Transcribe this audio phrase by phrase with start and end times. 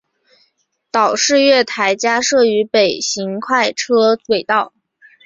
[0.89, 4.73] 岛式月台加设于北行快车轨道。